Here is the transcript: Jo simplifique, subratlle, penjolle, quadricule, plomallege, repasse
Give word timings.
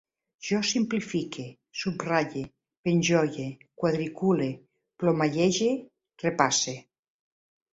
Jo 0.45 0.59
simplifique, 0.67 1.43
subratlle, 1.81 2.43
penjolle, 2.87 3.45
quadricule, 3.83 4.49
plomallege, 5.03 5.71
repasse 6.25 6.75